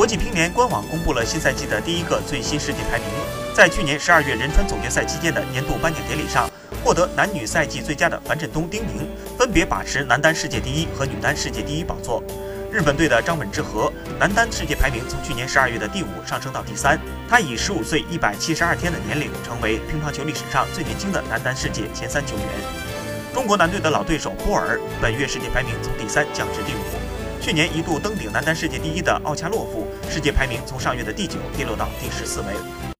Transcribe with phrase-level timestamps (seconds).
[0.00, 3.06] 国际乒联官网公布了新赛季的第一个最新世界排名。
[3.54, 6.48] 在去年十二月仁川总决赛期间的年度颁奖典礼上，
[6.82, 12.22] 获得男女赛季最佳的樊振东、丁宁分别把持男单世界第一和女单世界第一宝座。
[12.72, 16.98] 日本队的张本智和男单世界排名从去年十二月的第五上升到第三，
[17.28, 22.46] 他以十五岁一百七十二天的年龄，成为乒乓球历史上最年轻的男单世界前三球员。
[23.34, 27.09] 中国男队的老对手波尔本月世界排名从第三降至第五。
[27.40, 32.90] 去年一度登顶男单世界第一的奥恰洛夫，世界排名从上月的第九跌落到第十四位。